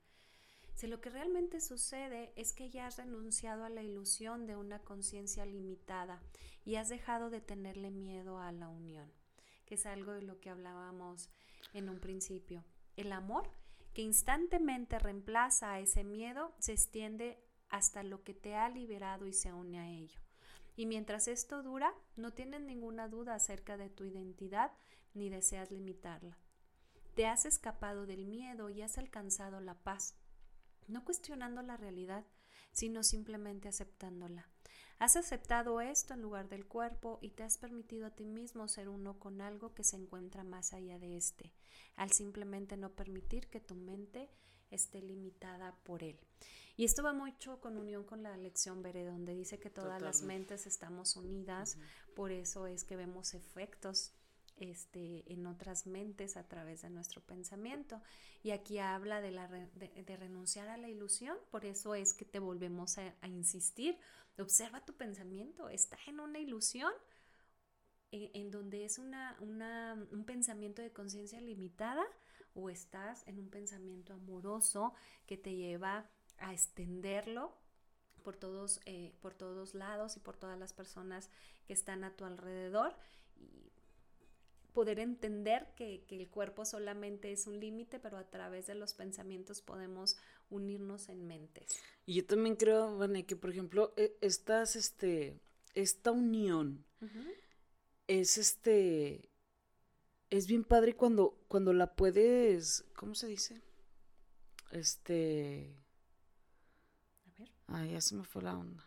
[0.73, 4.79] Si lo que realmente sucede es que ya has renunciado a la ilusión de una
[4.79, 6.21] conciencia limitada
[6.63, 9.11] y has dejado de tenerle miedo a la unión,
[9.65, 11.29] que es algo de lo que hablábamos
[11.73, 12.63] en un principio.
[12.95, 13.49] El amor
[13.93, 19.33] que instantemente reemplaza a ese miedo se extiende hasta lo que te ha liberado y
[19.33, 20.26] se une a ello.
[20.77, 24.71] Y mientras esto dura, no tienes ninguna duda acerca de tu identidad
[25.15, 26.37] ni deseas limitarla.
[27.15, 30.15] Te has escapado del miedo y has alcanzado la paz.
[30.87, 32.25] no cuestionando la realidad,
[32.71, 34.47] sino simplemente aceptándola.
[34.99, 38.87] Has aceptado esto en lugar del cuerpo y te has permitido a ti mismo ser
[38.87, 41.51] uno con algo que se encuentra más allá de este,
[41.97, 44.29] al simplemente no permitir que tu mente
[44.71, 46.19] esté limitada por él.
[46.77, 50.21] Y esto va mucho con unión con la lección Bere, donde dice que todas las
[50.21, 51.77] mentes estamos unidas,
[52.15, 54.13] por eso es que vemos efectos
[54.57, 57.99] este, en otras mentes a través de nuestro pensamiento.
[58.43, 62.37] Y aquí habla de, la de, renunciar a la ilusión, por eso es que te
[62.37, 63.97] volvemos a, insistir.
[64.37, 66.93] Observa tu pensamiento, está en una ilusión
[68.11, 72.05] en, en donde es una, una, un pensamiento de conciencia limitada
[72.57, 74.93] o estás en un pensamiento amoroso
[75.27, 77.55] que te lleva a extenderlo
[78.23, 81.29] por todos, eh, por todos lados y por todas las personas
[81.67, 82.95] que están a tu alrededor
[83.35, 83.71] y
[84.73, 89.61] poder entender que, el cuerpo solamente es un límite, pero a través de los pensamientos
[89.61, 90.17] podemos
[90.49, 91.79] unirnos en mentes.
[92.05, 95.39] Y yo también creo, Vane, que por ejemplo, e, estas, este,
[95.73, 96.85] esta unión
[98.07, 99.26] es este,
[100.29, 103.61] es bien padre cuando, cuando la puedes, ¿cómo se dice?
[104.71, 105.75] Este,
[107.67, 108.83] Ay, ya se me fue la onda.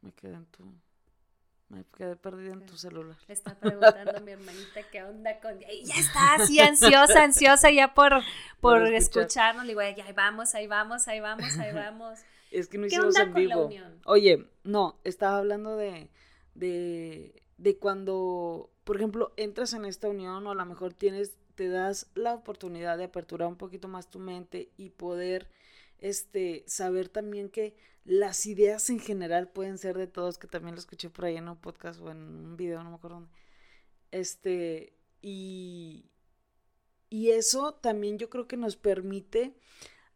[0.00, 0.64] Me quedé en tu.
[1.68, 3.16] Me quedé perdida en tu celular.
[3.28, 5.60] Le está preguntando a mi hermanita qué onda con.
[5.60, 8.12] ya está así ansiosa, ansiosa ya por,
[8.60, 9.64] por escucharnos.
[9.64, 12.18] Le digo, ahí vamos, ahí vamos, ahí vamos, ahí vamos.
[12.50, 13.70] es que no hicimos en vivo.
[14.04, 16.10] Oye, no, estaba hablando de,
[16.54, 21.68] de, de cuando, por ejemplo, entras en esta unión o a lo mejor tienes, te
[21.68, 25.48] das la oportunidad de aperturar un poquito más tu mente y poder
[26.00, 30.80] este, saber también que las ideas en general pueden ser de todos, que también lo
[30.80, 33.30] escuché por ahí en un podcast o en un video, no me acuerdo dónde.
[34.10, 36.10] Este, y,
[37.10, 39.54] y eso también yo creo que nos permite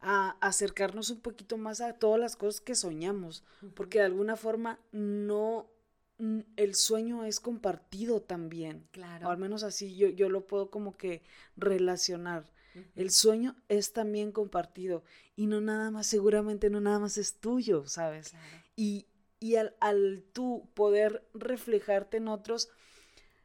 [0.01, 4.81] a acercarnos un poquito más a todas las cosas que soñamos, porque de alguna forma
[4.91, 5.71] no
[6.17, 8.87] el sueño es compartido también.
[8.91, 9.27] Claro.
[9.27, 11.23] O al menos así yo, yo lo puedo como que
[11.57, 12.51] relacionar.
[12.95, 15.03] El sueño es también compartido
[15.37, 18.33] y no nada más, seguramente no nada más es tuyo, ¿sabes?
[18.75, 19.07] Y,
[19.39, 22.69] y al, al, tú poder reflejarte en otros,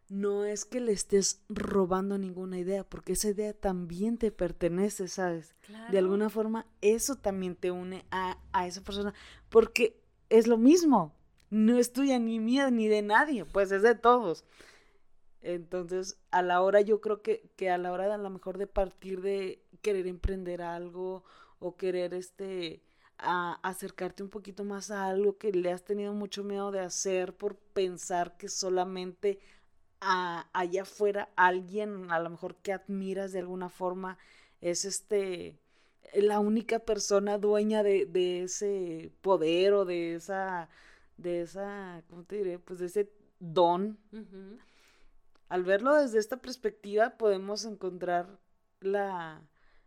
[0.09, 5.55] no es que le estés robando ninguna idea, porque esa idea también te pertenece, ¿sabes?
[5.93, 9.15] De alguna forma, eso también te une a, a esa persona,
[9.49, 11.15] porque es lo mismo,
[11.51, 14.45] no es tuya ni mía ni de nadie, pues es de todos.
[15.43, 18.59] Entonces, a la hora, yo creo que, que a la hora de a lo mejor
[18.59, 21.25] de partir de querer emprender algo
[21.59, 22.83] o querer este
[23.19, 27.37] a acercarte un poquito más a algo que le has tenido mucho miedo de hacer
[27.37, 29.41] por pensar que solamente
[30.01, 34.17] allá afuera alguien a lo mejor que admiras de alguna forma
[34.63, 35.59] es este
[36.15, 40.71] la única persona dueña de ese poder o de esa
[41.23, 43.99] de esa cómo te diré pues de ese don
[45.51, 48.39] al verlo desde esta perspectiva podemos encontrar
[48.81, 49.43] la,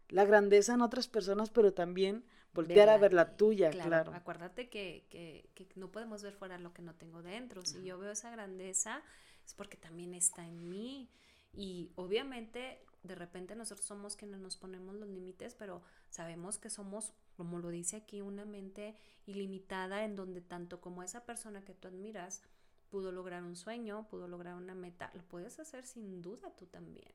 [0.09, 4.13] grandeza en otras personas, pero también voltear a ver la tuya, claro.
[4.13, 7.65] Acuérdate que, que, que, no podemos ver fuera lo que no tengo dentro.
[7.65, 9.01] Si yo veo esa grandeza,
[9.45, 11.09] es porque también está en mí.
[11.53, 17.13] Y obviamente, de repente nosotros somos quienes nos ponemos los límites, pero sabemos que somos,
[17.35, 21.89] como lo dice aquí, una mente ilimitada en donde tanto como esa persona que tú
[21.89, 22.41] admiras,
[22.89, 27.11] pudo lograr un sueño, pudo lograr una meta, lo puedes hacer sin duda tú también.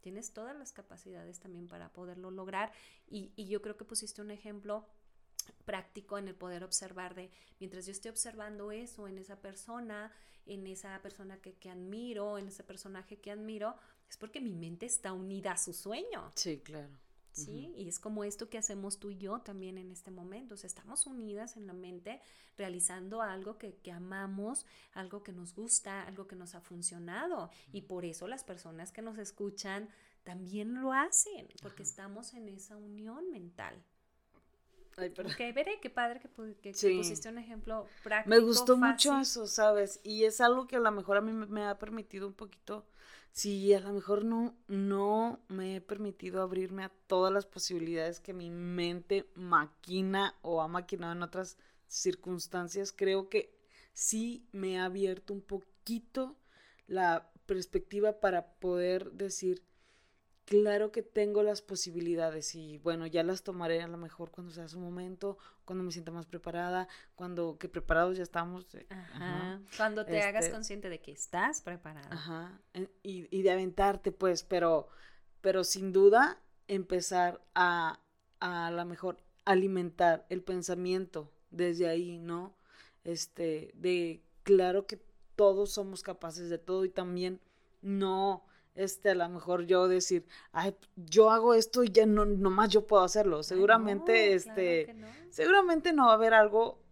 [0.00, 2.72] Tienes todas las capacidades también para poderlo lograr
[3.06, 4.86] y, y yo creo que pusiste un ejemplo
[5.64, 10.10] práctico en el poder observar de mientras yo esté observando eso en esa persona,
[10.46, 13.76] en esa persona que, que, admiro, en ese personaje que admiro,
[14.10, 16.32] es porque mi mente está unida a su sueño.
[16.34, 16.90] Sí, claro.
[17.32, 17.72] ¿sí?
[17.76, 20.54] Y es como esto que hacemos tú y yo también en este momento.
[20.54, 22.20] O sea, estamos unidas en la mente
[22.58, 27.50] realizando algo que, que amamos, algo que nos gusta, algo que nos ha funcionado.
[27.72, 29.88] Y por eso las personas que nos escuchan
[30.24, 33.82] también lo hacen, porque estamos en esa unión mental.
[34.96, 38.28] Ay, Ok, veré qué padre que, pusiste un ejemplo práctico.
[38.28, 40.00] Me gustó mucho eso, ¿sabes?
[40.02, 42.84] Y es algo que a lo mejor a mí me ha permitido un poquito
[43.32, 48.32] Sí, a lo mejor no, no me he permitido abrirme a todas las posibilidades que
[48.34, 51.56] mi mente maquina o ha maquinado en otras
[51.86, 52.92] circunstancias.
[52.92, 53.54] Creo que
[53.92, 56.36] sí me ha abierto un poquito
[56.86, 59.62] la perspectiva para poder decir,
[60.50, 64.66] claro que tengo las posibilidades y bueno, ya las tomaré a lo mejor cuando sea
[64.66, 68.66] su momento, cuando me sienta más preparada, cuando que preparados ya estamos.
[68.74, 69.60] Eh, ajá.
[69.76, 72.08] Cuando te hagas este consciente de que estás preparada.
[72.10, 72.60] Ajá.
[73.04, 74.88] Y, y, de aventarte, pues, pero,
[75.40, 78.00] pero sin duda empezar a,
[78.40, 82.56] a lo mejor alimentar el pensamiento desde ahí, ¿no?
[83.04, 85.00] Este, de claro que
[85.36, 87.40] todos somos capaces de todo y también
[87.82, 88.44] no,
[88.82, 92.86] este, a lo mejor yo decir, ay, yo hago esto y ya no, nomás yo
[92.86, 93.42] puedo hacerlo.
[93.42, 94.94] Seguramente, este,
[95.30, 96.82] seguramente no va a haber algo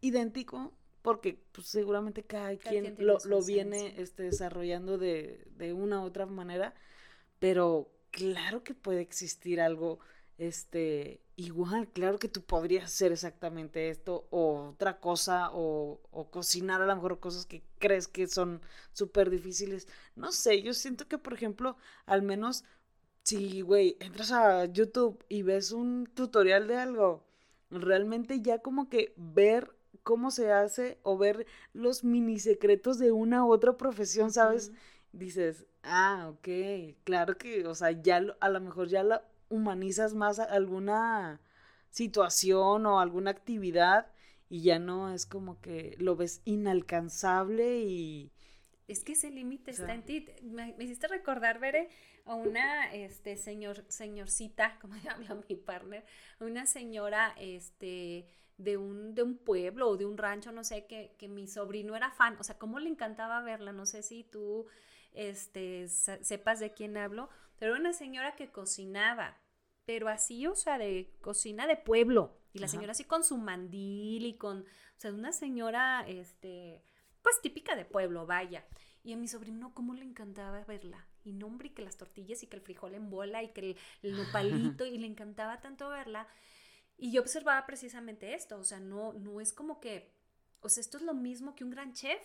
[0.00, 0.72] idéntico
[1.02, 6.26] porque pues, seguramente cada, quien, lo, lo viene este, desarrollando de, de una u otra
[6.26, 6.74] manera,
[7.38, 10.00] pero claro que puede existir algo
[10.38, 16.80] este, igual, claro que tú podrías hacer exactamente esto o otra cosa o, o cocinar
[16.80, 18.62] a lo mejor cosas que crees que son
[18.92, 19.88] súper difíciles.
[20.16, 21.76] No sé, yo siento que, por ejemplo,
[22.06, 22.64] al menos
[23.24, 27.24] si, güey, entras a YouTube y ves un tutorial de algo,
[27.70, 33.44] realmente ya como que ver cómo se hace o ver los mini secretos de una
[33.44, 34.72] u otra profesión, ¿sabes?
[35.12, 36.48] Dices, ah, ok,
[37.04, 41.40] claro que, o sea, ya a lo mejor ya la humanizas más alguna
[41.90, 44.06] situación o alguna actividad
[44.48, 48.32] y ya no es como que lo ves inalcanzable y...
[48.86, 50.26] Es que ese límite está en ti.
[50.42, 51.90] Me, hiciste recordar, Bere,
[52.24, 56.04] a una este, señor, señorcita, como habla mi partner,
[56.40, 58.26] una señora este,
[58.56, 61.96] de, un, de un pueblo o de un rancho, no sé, que, que mi sobrino
[61.96, 62.36] era fan.
[62.40, 63.72] O sea, cómo le encantaba verla.
[63.72, 64.66] No sé si tú
[65.12, 67.28] este, sepas de quién hablo
[67.58, 69.36] pero era una señora que cocinaba,
[69.84, 72.36] pero así, o sea, de cocina de pueblo.
[72.52, 74.64] Y la señora así con su mandil y con, o
[74.96, 76.82] sea, una señora, este,
[77.22, 78.66] pues típica de pueblo, vaya.
[79.04, 81.06] Y a mi sobrino, ¿cómo le encantaba verla?
[81.24, 83.76] Y no, hombre, que las tortillas y que el frijol en bola y que el,
[84.02, 86.26] el nopalito, y le encantaba tanto verla.
[86.96, 90.12] Y yo observaba precisamente esto, o sea, no, no es como que,
[90.60, 92.20] o sea, esto es lo mismo que un gran chef,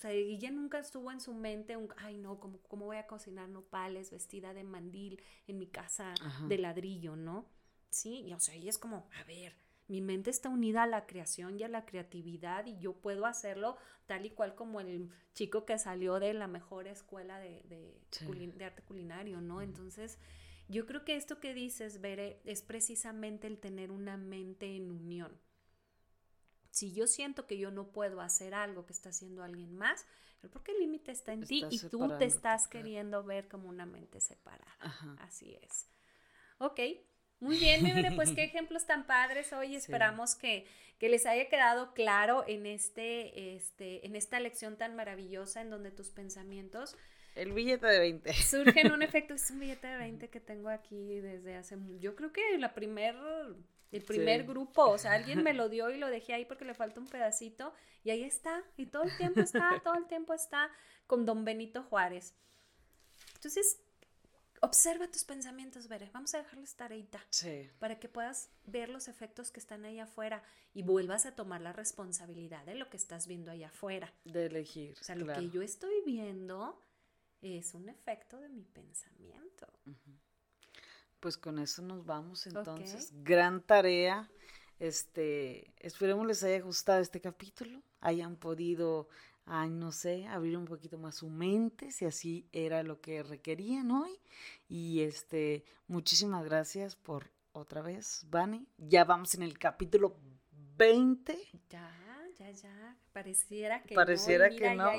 [0.00, 3.06] o sea, ella nunca estuvo en su mente un, ay no, ¿cómo, cómo voy a
[3.06, 6.14] cocinar nopales vestida de mandil en mi casa
[6.48, 7.44] de ladrillo, ¿no?
[7.90, 9.54] Sí, y o sea, ella es como, a ver,
[9.88, 13.76] mi mente está unida a la creación y a la creatividad y yo puedo hacerlo
[14.06, 18.80] tal y cual como el chico que salió de la mejor escuela de, de, arte
[18.80, 19.60] culinario, ¿no?
[19.60, 20.18] Entonces,
[20.70, 25.38] yo creo que esto que dices, Bere, es precisamente el tener una mente en unión
[26.80, 30.06] si yo siento que yo no puedo hacer algo que está haciendo alguien más,
[30.50, 34.18] porque el límite está en ti y tú te estás queriendo ver como una mente
[34.18, 34.74] separada.
[35.20, 35.90] Así es.
[36.56, 36.80] Ok,
[37.38, 39.76] muy bien, mi pues qué ejemplos tan padres hoy.
[39.76, 40.66] Esperamos que,
[40.98, 45.90] que, les haya quedado claro en, este, este, en esta lección tan maravillosa en donde
[45.90, 46.96] tus pensamientos...
[47.34, 48.32] El billete de 20.
[48.32, 51.76] Surgen un efecto, es un billete de 20 que tengo aquí desde hace...
[51.98, 53.46] Yo creo que la primera
[53.92, 56.74] el primer grupo, o sea, alguien me lo dio y lo dejé ahí porque le
[56.74, 57.72] falta un pedacito
[58.04, 60.70] y ahí está, y todo el tiempo está, todo el tiempo está
[61.06, 62.34] con don Benito Juárez.
[63.34, 63.80] Entonces,
[64.60, 67.68] observa tus pensamientos, Bere, vamos a dejarles tareita sí.
[67.78, 70.42] para que puedas ver los efectos que están ahí afuera
[70.74, 74.12] y vuelvas a tomar la responsabilidad de lo que estás viendo ahí afuera.
[74.24, 74.96] De elegir.
[75.00, 76.80] O sea, lo que yo estoy viendo
[77.40, 79.66] es un efecto de mi pensamiento.
[81.20, 83.12] Pues con eso nos vamos entonces.
[83.22, 84.30] Gran tarea.
[84.78, 89.08] Este, esperemos les haya gustado este capítulo, hayan podido,
[89.44, 93.90] ay, no sé, abrir un poquito más su mente, si así era lo que requerían
[93.90, 94.18] hoy.
[94.68, 98.66] Y este, muchísimas gracias por otra vez, Vani.
[98.78, 100.16] Ya vamos en el capítulo
[100.78, 101.38] 20.
[101.68, 102.09] Ya
[102.40, 104.56] ya, ya, pareciera que pareciera no.
[104.58, 104.90] que no.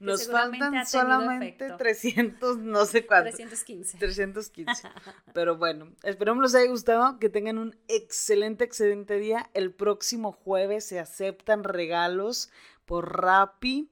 [0.00, 3.30] Nos faltan solamente 300, no sé cuánto.
[3.30, 3.98] 315.
[3.98, 4.88] 315.
[5.32, 9.48] Pero bueno, esperamos les haya gustado, que tengan un excelente, excelente día.
[9.54, 12.50] El próximo jueves se aceptan regalos
[12.84, 13.88] por Rappi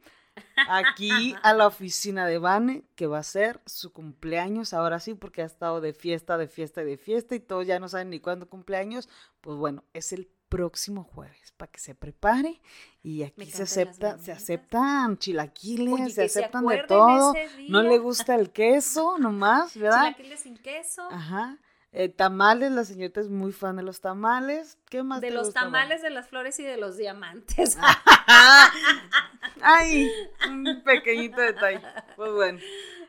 [0.69, 5.43] aquí a la oficina de Vane, que va a ser su cumpleaños, ahora sí, porque
[5.43, 8.19] ha estado de fiesta, de fiesta y de fiesta y todos ya no saben ni
[8.19, 9.09] cuándo cumpleaños.
[9.43, 12.61] Pues bueno, es el próximo jueves para que se prepare
[13.03, 17.33] y aquí se acepta, se aceptan chilaquiles, se aceptan de todo.
[17.69, 20.09] No le gusta el queso nomás, ¿verdad?
[20.09, 21.09] Chilaquiles sin queso.
[21.11, 21.57] Ajá.
[21.93, 24.79] Eh, tamales, la señorita es muy fan de los tamales.
[24.89, 25.21] ¿Qué más?
[25.21, 27.77] De los tamales, de las flores y de los diamantes.
[29.61, 30.11] Ay,
[30.49, 31.81] un pequeñito detalle.
[32.17, 32.61] Pues bueno.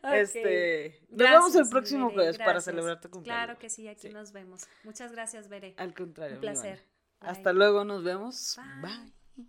[0.03, 3.45] Este, nos vemos el próximo jueves para celebrar tu cumpleaños.
[3.45, 4.67] Claro que sí, aquí nos vemos.
[4.83, 5.75] Muchas gracias, Bere.
[5.77, 6.35] Al contrario.
[6.35, 6.83] Un placer.
[7.21, 8.57] Hasta luego, nos vemos.
[8.81, 9.45] Bye.